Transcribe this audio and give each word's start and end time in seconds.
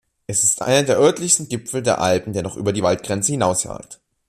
Es 0.25 0.43
ist 0.43 0.63
einer 0.63 0.81
der 0.81 0.97
östlichsten 0.97 1.47
Gipfel 1.47 1.83
der 1.83 2.01
Alpen, 2.01 2.33
der 2.33 2.41
noch 2.41 2.57
über 2.57 2.73
die 2.73 2.81
Waldgrenze 2.81 3.33
hinausragt. 3.33 3.99